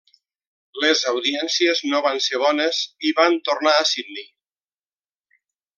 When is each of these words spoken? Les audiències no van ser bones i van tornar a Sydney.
Les 0.83 1.03
audiències 1.11 1.83
no 1.91 2.01
van 2.07 2.19
ser 2.29 2.41
bones 2.45 2.81
i 3.11 3.15
van 3.21 3.39
tornar 3.51 3.75
a 3.79 3.87
Sydney. 3.93 4.29